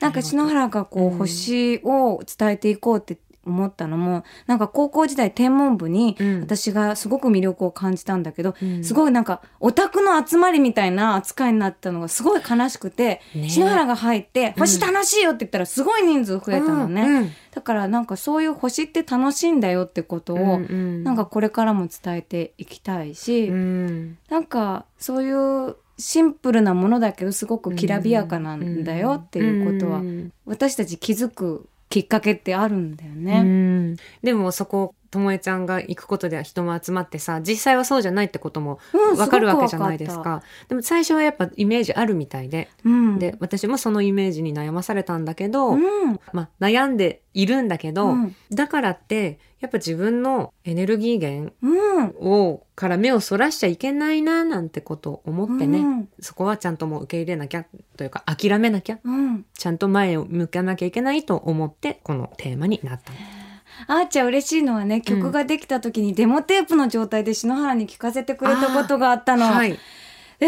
[0.00, 6.40] なんか篠原がこう、うん星を伝えていこうって思ったのもなんか高校時代天文部にうん。
[6.40, 8.84] 私がすごく魅力を感じたんだけど、うん。
[8.84, 14.60] すごいなんかオタクの集まりみたいな扱いになったのがすごい悲しくて、ね篠原が入って「うん。
[14.60, 17.30] 星楽しいよ」って言ったらすごい人数増えたのね、うん。
[17.52, 21.04] だからなんかそういう星って楽しいんだよってことを、うんうん。
[21.04, 24.18] なんかこれからも伝えていきたいし、うん。
[24.30, 30.32] なんかそういうシンプルなものだけどすごくきらびやかなんだよっていうことは、うん。
[30.44, 33.42] 私たち気づくきっかけってあるんだようね。
[33.42, 40.46] んでもそこともえちゃんが行くことで人も集まってさ実際はそうじゃないってこともうんわかるわけじゃないですごくわか。
[40.68, 46.20] でも最初はやっぱイメージあるみたいで、うん、で私もそのイメージに悩まされたんだけど、うん。
[46.32, 48.36] まあ、悩んでいるんだけど、うん。
[48.50, 52.06] だからってやっぱ自分のエネルギー源うん。
[52.18, 56.08] をから目をそらしちゃいけないななんてことを思ってね、うん。
[56.18, 57.64] そこはちゃんともう受け入れなきゃ
[57.96, 63.43] というか諦めなきゃうん、ちゃんと前を向かなきゃいけないと思ってこのテーマになったの。
[63.86, 69.46] あーちゃん嬉しいのはね曲ができた時にデモテープの状態で篠原に聞かせてくれたことがあったの。
[69.46, 69.78] はい、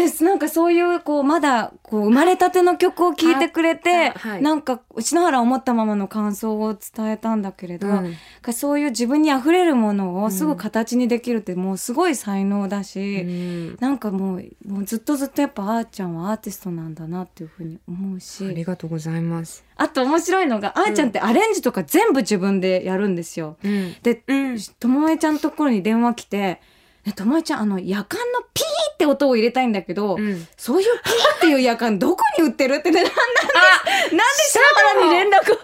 [0.01, 4.41] ですなんかそういうこうまだこう生まれたての曲を聴いてくれて、あはい。
[4.41, 8.15] なんか篠原思ったままの感想を伝えたんだけれど、うん。
[8.53, 13.77] そういう自分にあふれるものうんをすぐ形にできるってもうすごい才能だし、うん。
[13.79, 19.63] なんかもうもうずっとずっとやっぱあーちゃんはアーティストなんだなっていうふうに思うあしりがとうございます。
[19.75, 23.57] あと面白いのがあーちゃんってアレンジとか全部自分でやるんですよ。
[23.63, 26.61] うん、でうん、ともえちゃんのところに電話来て
[27.07, 30.47] 「ねともえちゃんあの夜間のピーって音を入れたいんだけど、うん。
[30.57, 34.65] そういうピーっていう夜間 どこに売ってる?」ってねなんでなんで篠
[34.99, 35.57] 原に連絡すごい。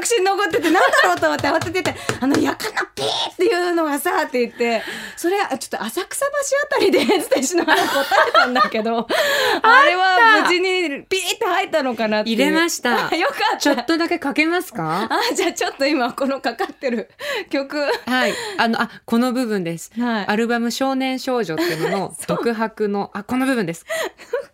[0.00, 4.82] 着信残っててなんだろうと思って慌ててて「あの夜間のピーっていうのがさ」って言って
[5.16, 6.32] 「それちょっと浅草橋
[6.64, 9.06] あたりで」 って篠原答えたんだけど
[9.62, 13.08] あれは無事にピーって入ったのかな入れました。
[13.10, 13.56] あ よかった。
[13.58, 15.08] ちょっとだけかけますか？
[15.10, 17.10] あじゃあちょっと今このかかってる
[17.50, 17.78] 曲。
[18.06, 18.34] はい。
[18.58, 19.90] あの、あ、この部分です。
[19.98, 20.26] はい。
[20.28, 23.84] アルバム少年少女っていうのの 独白の、あ、この部分です。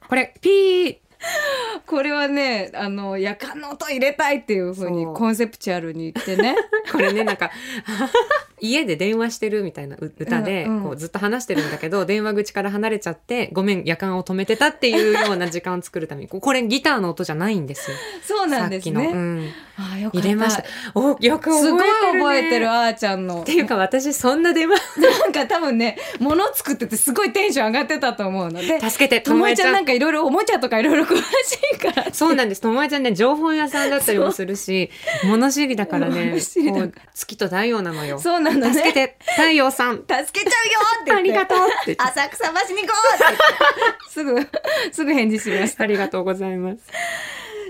[0.08, 0.96] これ、ピー
[1.86, 6.56] これはねあの夜間の音入れたいっていうふうにコンセプチュアルに言ってね
[6.90, 7.50] これね、なんか、
[8.60, 17.96] 家で電話してるみたいなう歌で、うんうんこうずっと話してるんだけど、電話口から離れちゃって、ごめん、夜間を止めてたっていうような時間を作るために、ここれギターの音じゃないんですよ。
[18.22, 19.00] そうなんですさっきの。
[19.00, 19.52] うねん。
[19.76, 20.64] あよか入れました。
[20.94, 21.84] お、よく覚えてる、すごね。
[21.86, 32.60] い覚えてるあーちゃんのっていうか私そんな電話なんか多分ね物作っててすごいテンション上がってたと思うので助けてともえちゃんなんんかいろいろおもちゃとかいろいろ詳しいからそうなんです。
[32.60, 34.90] ともえちゃんね、情報屋さんだったりもするし、
[35.24, 38.18] 物知りだからね、物知りだからこう月と太陽なのよ。
[38.18, 39.96] そうなのね助けて、太陽さん。
[39.96, 40.08] 助
[40.40, 44.48] けちゃうよってありがとうって浅草橋に行こうってすぐ
[44.92, 46.78] すぐ返事しましたありがとうございます。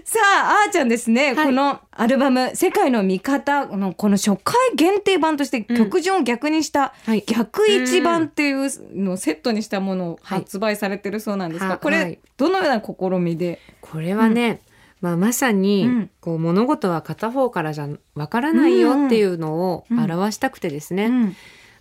[0.04, 1.46] さあ、あーちゃんですね、はい。
[1.46, 7.24] このアルバム、世界の味方のこの初回限定版として曲順を逆にした、はい。
[7.26, 12.18] 逆一版っていうのをセットにしたものをはい発売されてるそうなんですが、はこれ、はい。
[12.36, 13.60] どのような試みで？
[13.80, 14.60] これはね、
[15.00, 16.10] まあ、まさに、うん。
[16.20, 21.36] こう物事は片方からじゃわからないよっていうのをうん表したくてですね、うん。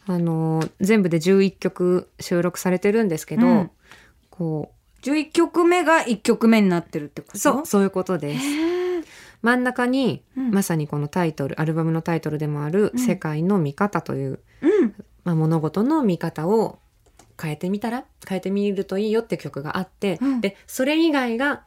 [0.05, 3.71] あの全部で11曲収録されてるんですけど、うん。
[4.29, 4.71] こ
[5.03, 7.37] 11曲目が1曲目になってるってこと？
[7.37, 8.45] うそうそういうことです。
[9.41, 10.51] 真ん中に、うん。
[10.51, 12.99] まさにこのタイトルアルバムのタイトルでもある「うん。
[12.99, 14.95] 世界の見方」という、うん。
[15.25, 16.79] まあ、物事の見方を
[17.41, 18.05] 変えてみたら？
[18.27, 20.41] 変えてみるといいよって曲があって、うん。
[20.41, 21.65] でそれ以外が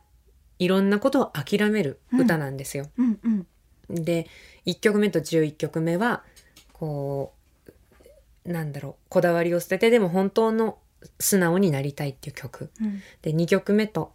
[0.59, 2.87] いろんなことを諦める歌なんですよ。
[2.96, 3.46] うんうん。
[3.90, 4.27] で
[4.64, 6.25] 1曲目と11曲目は
[6.72, 7.35] こ
[8.46, 10.79] うなんだろうこだわりを捨ててでも本当の
[11.20, 12.70] 素直になりたいっていう曲。
[12.80, 13.00] うん。
[13.22, 14.12] で2曲目と、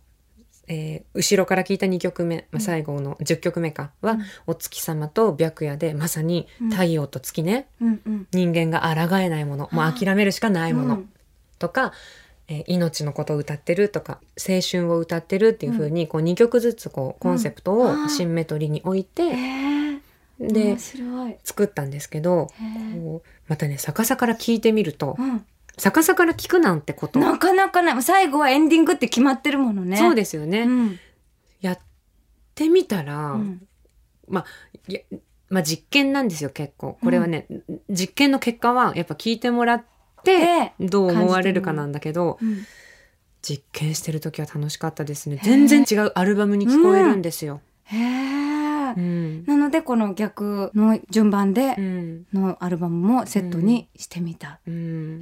[0.68, 4.22] えー後ろから聞いた2曲目、まあ、最後の10曲目かは、うん。
[4.48, 8.28] お月様と白夜でまさに太陽と月ね、うんうん。
[8.32, 9.70] 人間が抗えないもの。
[9.72, 11.10] もう諦めるしかないもの、うん。
[11.60, 11.94] とか、
[12.48, 19.72] えー命のことを歌ってるとか青春を歌ってるっていう風にこう2曲ずつこうコンセプトをシンメトリーに置いへて、え
[20.40, 20.78] で
[21.44, 22.50] 作ったんですけど
[23.48, 25.46] またね逆さから聞いてみるとうん
[25.78, 28.04] 逆さから聞くなんてこと、なかなかない。
[28.04, 29.98] 最後はエンディングって決まってるものね。
[29.98, 31.00] そうですよね、うん。
[31.62, 31.80] やっ
[32.56, 33.68] てみたら、うん。
[34.28, 34.46] まあ
[35.50, 36.98] まあ実験なんですよ結構。
[37.02, 37.48] これはね、
[37.90, 39.92] 実験の結果はやっぱ聞いてもらって
[40.24, 42.66] でどう思われるかなんだけどうん。
[43.42, 45.40] 実験してる時は楽しかったですね。
[45.44, 47.60] 全然違うアルバムに聞こえるんですよ。
[47.86, 48.61] へえ
[48.98, 49.46] うん。
[49.46, 52.26] なのでこの逆の順番でうん。
[52.34, 55.22] のアルバムもセットにしてみた、うん。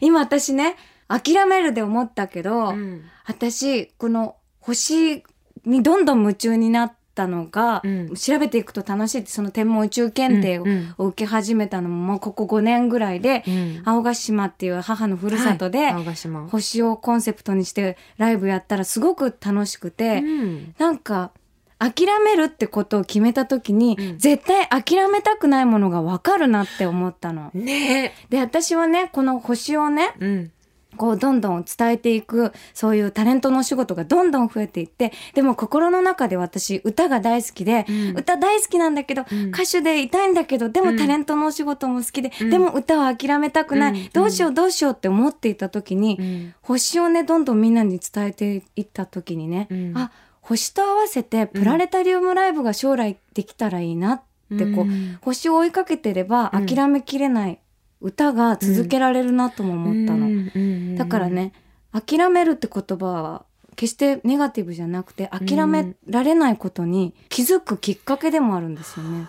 [0.00, 0.76] 今私ね
[1.08, 3.02] 諦めるで思ったけど、うん。
[3.26, 5.24] 私この星
[5.64, 8.14] にどんどん夢中になったのが、うん。
[8.14, 10.94] 調べていくと楽しいってその天文宇宙検定を,、うん。
[10.98, 13.82] 受け始めたのももうここ5年ぐらいで、うん。
[13.84, 16.04] 青ヶ島っていう母のふるさとで、はい。
[16.50, 20.74] 星をコンセプトにしてライブやったらすごく楽しくて、うん。
[20.78, 21.30] なんか
[21.78, 24.18] 諦めるってことを決めた時に、うん。
[24.18, 27.50] 絶対諦めたくないものがわかるなって思ったの。
[27.52, 28.14] ね。
[28.30, 30.52] で私はねこの星をねえうん。
[30.96, 38.16] こうどんどん伝えていくそういうタレントのお仕事がどんどん増えていってでも心の中で私歌が大好きで、うん。
[38.16, 39.48] 歌大好きなんだけど、うん。
[39.48, 40.94] 歌手でいたいんだけどでうん。
[40.94, 42.50] もタレントのお仕事も好きで、うん。
[42.50, 44.08] でも歌は諦めたくない、うん。
[44.14, 46.54] どうしようどうしようって思っていた時に、うん。
[46.62, 49.92] 星をねどんどんみんなに伝えていった時にね、うん。
[49.94, 50.10] あ
[50.48, 54.22] 星と合わせてプラネタリウムライブが将来できたらいいなっ
[54.56, 55.18] てこう、うん。
[55.22, 56.66] 星を追いかけてればうん。
[56.66, 57.58] 諦めきれない
[58.00, 60.26] 歌が続けられるなとも思ったの。
[60.26, 60.52] うん。
[60.54, 60.96] うん。
[60.96, 61.52] だからね
[61.92, 69.24] 諦めるって言葉は決してネガティブじゃなくて諦められないことに気づくきっかけでもあるんですよね。
[69.24, 69.26] っ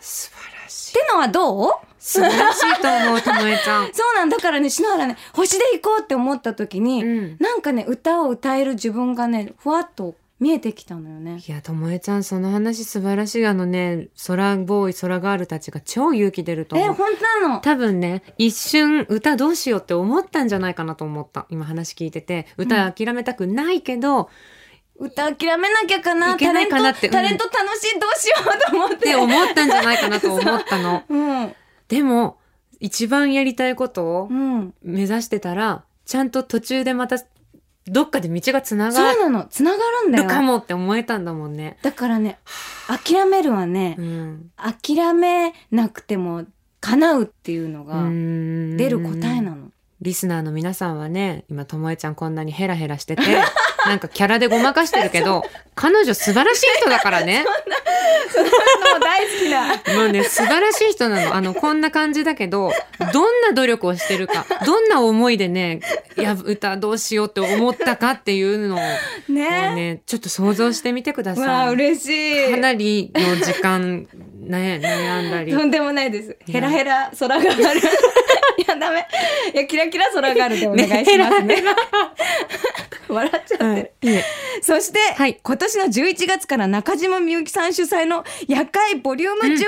[0.00, 0.92] 素晴らしい。
[0.94, 1.70] てのはどう？
[1.98, 3.90] 素晴らしいと思うともえちゃん。
[3.92, 7.36] そうなんだからね篠原ね星で行こうって思った時に、うん。
[7.40, 11.38] なんかね歌を歌える自分がねふわっと見えてきたのよね。
[11.46, 13.46] いや、ともえちゃん、その話素晴らしい。
[13.46, 16.94] あのね、空ボーイ、空ガールたちが超勇気出るとえ思う。
[16.94, 17.08] 本
[17.42, 17.60] 当なの？
[17.60, 21.46] 多分ね、一瞬歌どうしようって思ったんじゃないかなと思った。
[21.50, 22.46] 今話聞いてて。
[22.56, 24.30] 歌諦めたくないけど、
[24.96, 26.34] 歌諦めなきゃかな？
[26.34, 28.34] いけないかなってタレントタレント楽しいどうしよ
[28.68, 28.90] うと思っ。
[28.92, 31.54] ってて思ったんじゃないかなと思ったの うん
[31.88, 32.38] でも、
[32.80, 37.16] 一番やりたいことをうん目指してたら、ちゃんと途中でまた、
[37.90, 40.42] どっかで道がつながそうなのつながるんだるかよ。
[40.42, 41.76] もって思えたんだもんね。
[41.82, 42.38] だからね
[42.86, 44.50] 諦めるはねう、ん。
[44.56, 46.44] 諦めなくても
[46.80, 49.70] 叶うっていうのが出出る答えなの。
[50.00, 53.22] リスナーの皆さんはね、今、ともえちゃんこんなにヘラヘラしてて、
[53.86, 55.42] なんかキャラでごまかしてるけど、
[55.74, 57.44] 彼女素晴らしい人だからね。
[57.48, 59.68] もう大好きな。
[59.96, 61.34] もうね、素晴らしい人なの。
[61.34, 62.72] あの、こんな感じだけど、
[63.12, 65.80] どんな努力をしてるか、どんな思いでね、
[66.18, 69.74] いや、歌どうしようって思ったかっていうのを、ね。
[69.74, 71.74] ね、ちょっと想像してみてくだわあさい。
[71.74, 72.50] 嬉しい。
[72.50, 74.06] かなりの時間、
[74.48, 75.52] ね、悩んだり。
[75.52, 76.36] とんでもないです。
[76.48, 77.40] ヘラヘラ空があ
[77.74, 77.80] る。
[78.60, 79.06] いやダメ。
[79.54, 81.62] いやキラキラ空があるでお願いしますね。
[83.08, 83.70] 笑っちゃってる。
[83.70, 84.24] はいいいね
[84.62, 89.58] そして、はい今年の11月から中島みゆきさん主催の夜会ボリューム18へ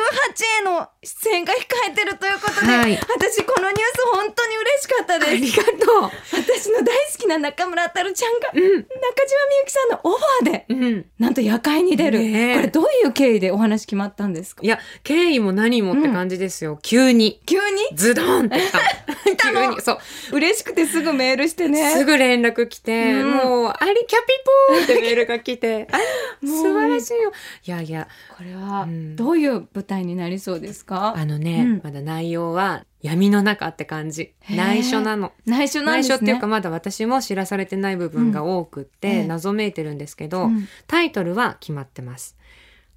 [0.64, 1.56] の出演が控
[1.88, 5.56] えてるということで、はい私このニュース本当に嬉しかったありです。
[5.56, 8.58] がと私の大好きな中村たるちゃんが、う。
[8.60, 8.62] うん。
[8.62, 11.06] 中島みゆきさんのオファーで、うん。
[11.18, 12.18] なんと夜会に出る。
[12.18, 14.61] ねえこれどういう経緯でお話決まったんですか？
[14.62, 16.78] いや、経緯も何もって感じですよ。
[16.82, 17.40] 急に。
[17.46, 17.96] 急に？
[17.96, 18.78] ズドンって来た。
[19.36, 19.70] たの？
[19.70, 19.80] 急に。
[19.82, 19.98] そう。
[20.32, 21.92] 嬉しくてすぐメールしてね。
[21.94, 24.26] すぐ連絡来て、うんもう、ありキャピ
[24.70, 25.88] ポーってメールが来て、
[26.44, 27.32] 素晴らしいよ。
[27.66, 34.32] いやいや、これはうんどういう舞台になりそうですか、あのね、うんまだ内容は闇の中って感じ。
[34.48, 35.32] 内緒なの。
[35.44, 36.02] 内緒なんね。
[36.02, 42.36] 内緒っていうかまだ私も知らされてない部分が多くって、謎めいてるんですけど、うんタイトルは決まってます。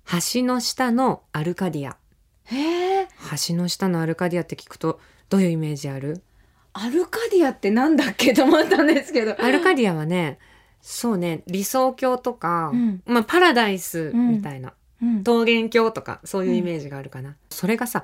[0.05, 1.97] 橋の下のアルカディア。
[2.45, 3.07] へえ。
[3.47, 6.21] 橋の下のアルカディアって聞くとどういうイメージある？
[6.73, 9.35] アルカディアってなんだっけと思ったんですけど。
[9.41, 10.37] アルカディアはね、
[10.81, 13.01] そうね、理想郷とか、うん。
[13.05, 15.23] まあパラダイスみたいな、うん。
[15.25, 17.35] 桃源郷とかそういうイメージがあるかな。
[17.49, 18.03] それがさ、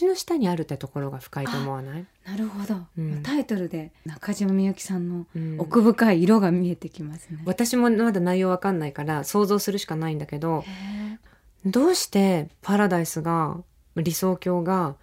[0.00, 2.06] 橋の下にあるってところが深いと思わない？
[2.24, 3.22] なるほど、うん。
[3.22, 5.60] タイトルで中島みゆきさんのうん。
[5.60, 7.42] 奥深い色が見えてきますね。
[7.44, 11.18] 私もまだ内容わかんないから想像するしかないんだけど、へ
[11.64, 13.56] どうしてパラダイスが、
[13.96, 14.96] 理想郷が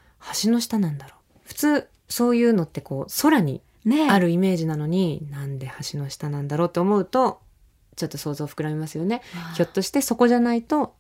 [0.44, 1.40] 橋の下なんだろう？
[1.46, 3.62] 普通、そういうのってこう、空に
[4.10, 7.40] あるイメージなのになんで橋の下なんだろうって思うと
[7.96, 9.22] ちょっと想像膨らみますよね。
[9.56, 10.96] ひょっとしてそこじゃないと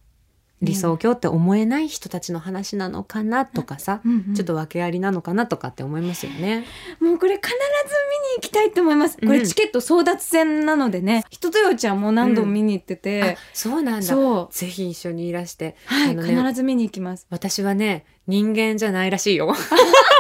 [0.62, 6.66] 理想郷って思えない人たちの話なのかなとかさ、うんうんちょっと訳ありなのかなとかって思いますよね。
[7.00, 9.18] もうこれ必ず見に行きたいと思います。
[9.18, 14.02] これうんチケット争奪戦なのでね、人とよちゃんも何度も見に行ってて、あそうなんだ。
[14.04, 14.54] そう。
[14.54, 15.76] ぜひ一緒にいらして。
[15.86, 17.26] はい、ね必ず見に行きます。
[17.30, 19.56] 私はね人間じゃないらしいよ。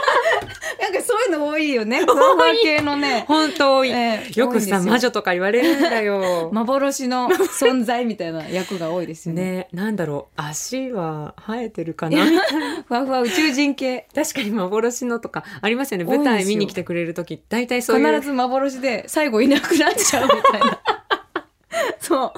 [1.30, 2.04] の多いよね。
[2.06, 3.26] ふわふわ系のね。
[3.28, 3.90] 本当多い。
[3.90, 6.50] ええよくさ魔女とか言われるんだよ。
[6.54, 9.44] 幻の存在みたいな役が多いですよね。
[9.44, 12.26] ねなんだろう足は生えてるかな？
[12.88, 14.08] ふわふわ宇宙人系。
[14.14, 20.99] 確かに幻のとかありますよね舞台見に来てくれる時大体そういう必ず幻で最後いなくなっちゃうみたいな。
[22.00, 22.34] そ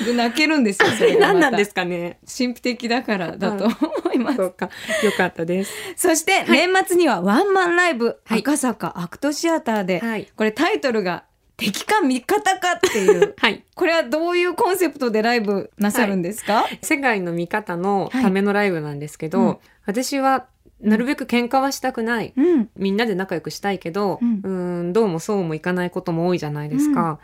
[0.00, 0.04] う。
[0.04, 0.88] で泣けるんですよ。
[0.90, 2.18] それ 何なんですかね。
[2.26, 4.36] 神秘的だからだと思います。
[4.36, 4.70] そうか。
[5.02, 5.72] よかったです。
[5.96, 8.40] そして年末にはワンマンライブ、はい。
[8.40, 10.28] 赤坂アクトシアターで、はい。
[10.36, 11.24] これタイトルが
[11.56, 13.34] 敵か味方かっていう。
[13.38, 13.64] はい。
[13.74, 19.58] これはどういうコンセプトでライブなさるんですか、世界の見方のためのライブなんですけど、はいうん。
[19.86, 20.46] 私は
[20.80, 22.70] なるべく喧嘩はしたくない、うん。
[22.76, 24.88] みんなで仲良くしたいけど、うん。
[24.90, 27.20] んどうもそうもいかないことも多いじゃないですか。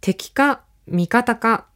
[0.00, 1.66] 敵か味方か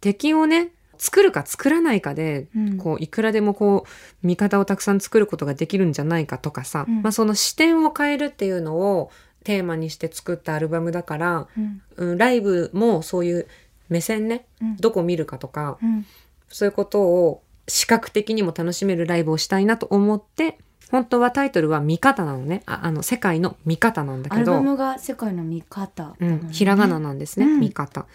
[0.00, 2.78] 敵をね作るか作らないかで、うん。
[2.78, 7.02] こういくらでもこう味方をたくさん作ることができるんじゃないかとかさ、うん。
[7.02, 9.10] まあ、その視点を変えるっていうのを
[9.44, 11.82] テーマにして作ったアルバムだから、うん。
[11.96, 13.46] うん、ライブもそういう
[13.88, 14.76] 目線ねうん。
[14.76, 16.04] どこ見るかとかうん。
[16.48, 20.58] そういうことを視覚的にも楽しめるライブをしたいなと思って
[20.90, 22.62] 本当はタイトルは「見方」なのね。
[22.64, 27.60] ああの世界の見方なんだアルバけど、ムが世界の見方、うん、ひらがななんですね、うん。
[27.60, 28.06] 見方。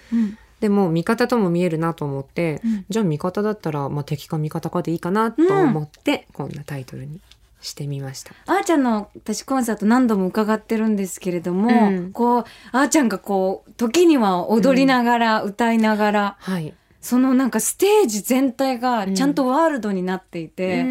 [0.67, 2.85] うんでも味方とも見えるなと思って、うん。
[2.87, 7.19] じゃあ味方だったら、まあ、敵か味方かでいいかなと思って、こんなタイトルに
[7.59, 8.33] してみました。
[8.45, 12.11] あーちゃんの私コンサート何度も伺ってるんですけれども、うん。
[12.13, 20.85] こうあーちゃんがこう時には踊りながら、歌いながらはい、そのなんかステージ全体がちゃんとワールドになっていて、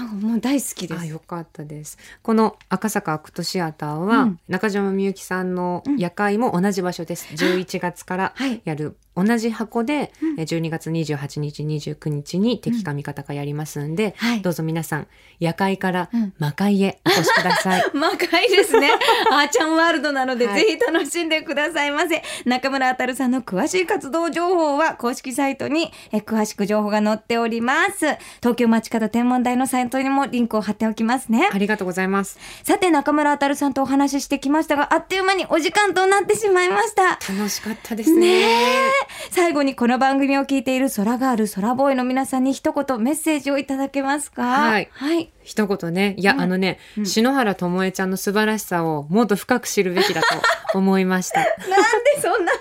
[0.00, 1.00] もう大好きです。
[1.00, 1.98] あよかったです。
[2.22, 4.40] この赤坂アクトシアターは、うん。
[4.48, 15.06] 中島みゆきさんの夜会も同じ場所です、11月からはいやる同じ箱で、うんえ12月28日29日に敵か味方かやりますんで、はいどうぞ皆さん
[15.40, 18.90] 夜会からうん魔界へお越しください 魔界ですね。
[19.32, 22.22] あーちゃんワールドなので、はいぜひ楽しんでくださいませ。
[22.44, 28.06] 中村あたるさんの詳しい活動情報は公式サイトにえ詳しく情報が載っております。
[28.40, 31.48] 東京町角天文台のサイトにもリンクを貼っておきますね。
[31.50, 37.18] ありがとうございますさて中村あたるさんとお話ししてきましたが、あっという間にお時間となってしまいました。
[37.32, 44.42] 楽しかったですねねえ最後にこの番組を聞いている空ガール、空ボーイの皆さんに一言メッセージをいただけますか？
[44.42, 44.88] はい。
[44.92, 45.32] はい。
[45.42, 46.14] 一言ね。
[46.18, 46.40] いや、うん。
[46.40, 47.06] あのね、うん。
[47.06, 50.28] 篠原ともえちゃんの素晴らしさをもっと深く知るべきだと
[50.78, 51.40] 思いました。
[51.40, 52.52] なんでそんな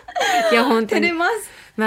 [0.51, 1.11] いや本当に。
[1.13, 1.27] ま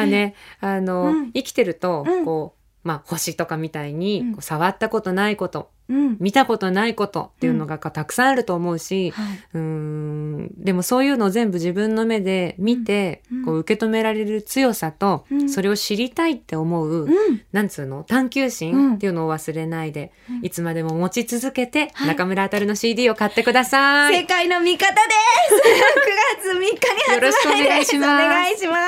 [0.01, 1.33] あね、あの、うん。
[1.33, 2.25] 生きてると、うん。
[2.25, 6.17] こう、まあ星とかみたいに、触ったことないこと、うん。
[6.21, 9.27] 見たことないことっていうのがたくさんあると思うし、はい。
[9.55, 17.43] うーん、でもそういうのを全部自分の目で見て、うんこう受け止められる強さと、うんそれを知りたいって思う、うん。
[17.53, 18.05] なんつうの？
[18.05, 24.17] 探求うん心っていうのを忘れないで、うんいつまでも持ち続けて、はい中村あたるの CD を買ってください。
[24.17, 25.01] 世界の味方で
[25.49, 26.49] す。
[26.49, 27.21] 9月3日に発売です。
[27.21, 28.87] よろしくお願いしますお願いしま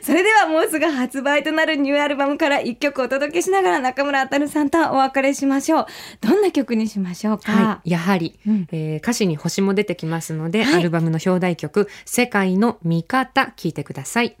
[0.00, 0.06] す。
[0.06, 5.86] それではもうすぐ発売となるニューアルバムから一曲お届けしながら中村あたるさんとお別れしましょう。
[6.20, 7.52] どんな曲にしましょうか？
[7.52, 14.36] はい、やはり、うんえー歌詞に星も出てきますので、はいアルバムの表題曲「世界の見方」聞いてください。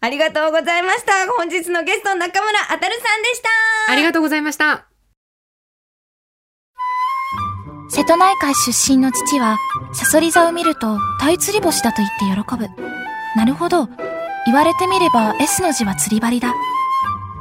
[0.00, 1.12] ありがとうございました。
[1.32, 3.48] 本日のゲスト中村あたるさんでした。
[3.92, 4.84] ありがとうございました。
[7.90, 9.56] 瀬戸内海出身の父は、
[9.94, 12.68] サソリ座を見ると、タイ釣り星だと言って喜ぶ。
[13.34, 13.88] なるほど。
[14.46, 16.54] 言われてみれば S の字は釣り針だ。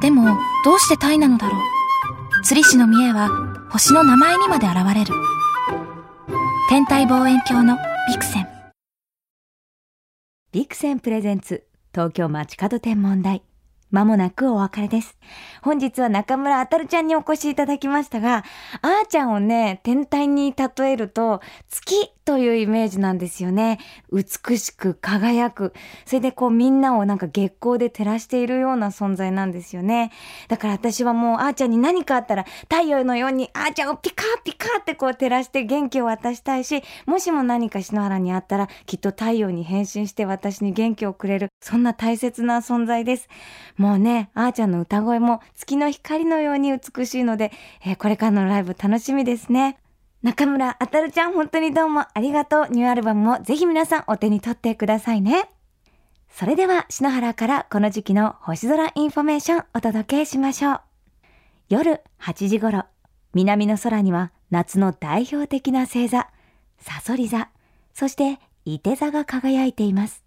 [0.01, 1.61] でも、どうしてタイなのだろう。
[2.47, 3.27] 釣り師の見栄は、
[3.69, 5.13] 星の名前にまで現れる。
[6.69, 8.47] 天体望遠鏡のビクセン。
[10.53, 13.43] ビクセンプレゼンツ東京街角天文台
[13.89, 15.17] まもなくお別れです。
[15.61, 18.43] 本日は中村あたるちゃんにお越しいただきましたが、
[18.81, 23.79] あーちゃんをね、天体に例えると、月というイメージなんですよね。
[24.11, 25.71] 美しく輝く。
[26.05, 30.11] それでこうみんなをなんか月光で照らしているような存在なんですよね。
[30.49, 41.47] だから私はもうあーちゃんに何かあったら太陽のようにあーちゃんをピカーピカーってこう照らして元気を渡したいし、もしも何か篠原にあったらきっと太陽に変身して私に元気をくれる。
[41.61, 43.29] そんな大切な存在です。
[43.77, 47.53] ももうね、あーちゃんの歌声も月の光のように美しいので、
[47.85, 49.77] えーこれからのライブ楽しみですね。
[50.23, 52.67] 中村あたるちゃん本当にどうもありがとう。
[52.69, 55.49] ニューアルバムもぜひ皆さんお手に取ってくださいね。
[56.29, 60.81] それでは篠原からこの時期の星空インフォメーションお届けしましょう。
[61.69, 62.83] 夜8時頃、
[63.33, 66.27] 南の空には夏の代表的な星座、
[66.77, 67.49] サソリ座、
[67.93, 70.25] そして射手座が輝いています。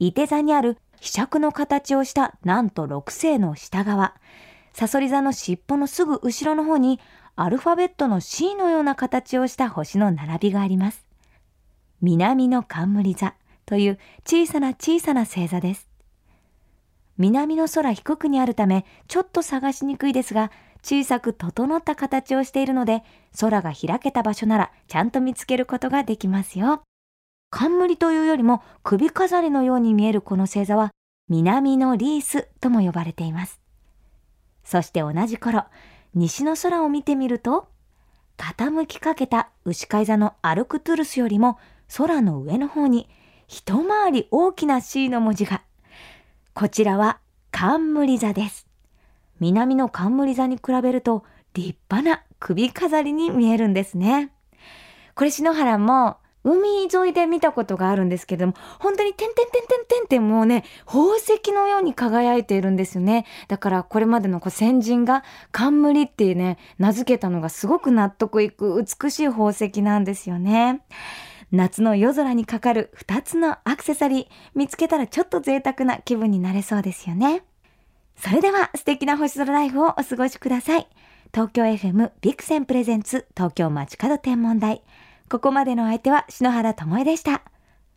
[0.00, 4.14] 伊手座にある飛尺の形をしたなんと6星の下側、
[4.72, 6.98] サソリ座の尻尾のすぐ後ろの方に
[7.36, 11.04] アルファベットの C のような形をした星の並びがあります。
[12.00, 13.34] 南の冠座
[13.66, 15.90] という小さな小さな星座です。
[17.18, 20.50] 南の空低くにあるためちょっと探しにくいですが
[20.82, 23.02] 小さく整った形をしているので
[23.38, 26.82] 空が開けた場所ならちゃんと見つけることができますよ。
[27.54, 30.90] 冠というよりも首飾りのように見えるこの星座は
[31.28, 33.60] 南のリースとも呼ばれています。
[34.62, 35.64] そして同じ頃、
[36.14, 37.68] 西の空を見てみると、
[38.36, 41.58] 傾きかけた牛飼い座のアルクトゥルスよりも
[41.96, 43.08] 空の上の方に
[43.46, 45.62] 一回り大きな C の文字が。
[46.52, 47.20] こちらは
[47.50, 48.66] 冠座です。
[49.40, 54.30] 南の冠座に比べると立派な首飾りに見えるんですね。
[55.14, 63.24] これ篠原も海沿いで見たことがあるんですけれども、本当に点々点々点々もうね、宝石のように輝いているんですよね。
[63.48, 70.82] だからこれまでのこう先人が冠っていうね、名付けたのがすごく納得いく美しい宝石なんですよね。
[71.50, 77.42] 夏の夜空にかかる2つのアクセサリー、見つけたらちょっと贅沢な気分になれそうですよね。
[78.16, 80.88] それでは素敵な星空ライフをお過ごしください。
[81.32, 84.82] 東京 FM ビクセンプレゼンツ東京街角天文台。
[85.30, 87.42] ここまでの相手は篠原智恵でした。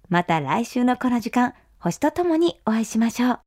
[0.09, 3.35] また来週のこの時間、星とともにお会いしましょう。